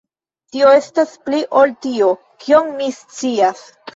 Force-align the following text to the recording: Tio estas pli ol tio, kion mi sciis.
Tio 0.53 0.71
estas 0.77 1.11
pli 1.25 1.41
ol 1.61 1.75
tio, 1.85 2.09
kion 2.45 2.73
mi 2.79 2.91
sciis. 3.01 3.63